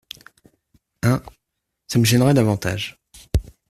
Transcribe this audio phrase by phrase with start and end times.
[1.03, 1.21] Un…
[1.87, 2.97] ça me gênerait davantage.